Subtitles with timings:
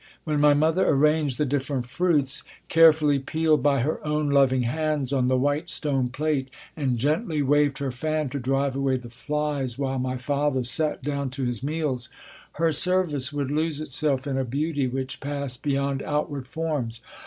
[0.23, 5.27] When my mother arranged the different fruits, carefully peeled by her own loving hands, on
[5.27, 9.99] the white stone plate, and gently waved her fan to drive away the flies while
[9.99, 12.09] my father sat down to his meals,
[12.53, 17.01] her service would lose itself in a beauty which passed beyond outward forms.